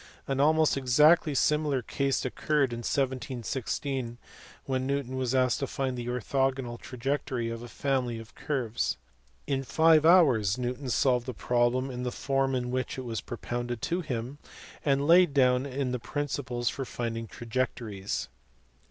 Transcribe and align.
An 0.27 0.39
almost 0.39 0.77
exactly 0.77 1.35
similar 1.35 1.83
case 1.83 2.25
occurred 2.25 2.73
in 2.73 2.79
1716 2.79 4.17
when 4.65 4.87
Newton 4.87 5.15
was 5.15 5.35
asked 5.35 5.59
to 5.59 5.67
find 5.67 5.95
the 5.95 6.07
orthogonal 6.07 6.79
trajectory 6.79 7.51
of 7.51 7.61
a 7.61 7.67
family 7.67 8.17
of 8.17 8.33
curves. 8.33 8.97
In 9.45 9.61
five 9.63 10.03
hours 10.03 10.57
Newton 10.57 10.89
solved 10.89 11.27
the 11.27 11.35
problem 11.35 11.91
in 11.91 12.01
the 12.01 12.11
form 12.11 12.55
in 12.55 12.71
which 12.71 12.97
it 12.97 13.05
was 13.05 13.21
propounded 13.21 13.79
to 13.83 14.01
him 14.01 14.39
and 14.83 15.05
laid 15.05 15.35
down 15.35 15.63
the 15.91 15.99
prin 15.99 16.25
ciples 16.25 16.67
for 16.71 16.83
finding 16.83 17.27
trajectories. 17.27 18.27